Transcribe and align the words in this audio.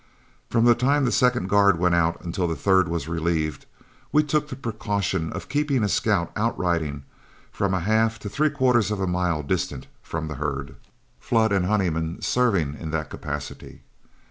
From 0.49 0.65
the 0.65 0.73
time 0.73 1.05
the 1.05 1.11
second 1.11 1.47
guard 1.47 1.77
went 1.77 1.93
on 1.93 2.17
until 2.21 2.47
the 2.47 2.55
third 2.55 2.87
was 2.87 3.07
relieved, 3.07 3.67
we 4.11 4.23
took 4.23 4.47
the 4.49 4.55
precaution 4.55 5.31
of 5.31 5.47
keeping 5.47 5.83
a 5.83 5.87
scout 5.87 6.31
outriding 6.35 7.03
from 7.51 7.75
a 7.75 7.81
half 7.81 8.17
to 8.21 8.27
three 8.27 8.49
quarters 8.49 8.89
of 8.89 8.99
a 8.99 9.05
mile 9.05 9.43
distant 9.43 9.85
from 10.01 10.27
the 10.27 10.33
herd, 10.41 10.75
Flood 11.19 11.51
and 11.51 11.65
Honeyman 11.67 12.19
serving 12.23 12.77
in 12.79 12.89
that 12.89 13.11
capacity. 13.11 13.81